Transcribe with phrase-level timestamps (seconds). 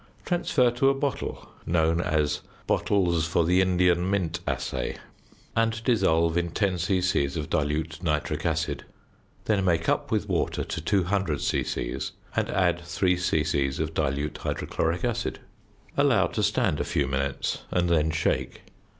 [0.25, 4.97] Transfer to a bottle (known as "bottles for the Indian mint assay")
[5.55, 7.23] and dissolve in 10 c.c.
[7.39, 8.83] of dilute nitric acid,
[9.45, 11.99] then make up with water to 200 c.c.
[12.35, 13.67] and add 3 c.c.
[13.79, 15.37] of dilute hydrochloric acid.
[15.95, 18.63] Allow to stand a few minutes and then shake.